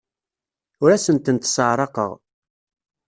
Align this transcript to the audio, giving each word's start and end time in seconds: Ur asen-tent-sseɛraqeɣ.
Ur 0.81 0.89
asen-tent-sseɛraqeɣ. 0.95 2.11